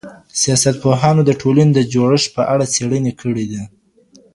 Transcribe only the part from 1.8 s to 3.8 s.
جوړښت په اړه څېړنې کړي دي.